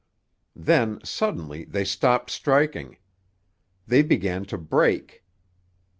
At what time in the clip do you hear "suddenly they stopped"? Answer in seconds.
1.03-2.31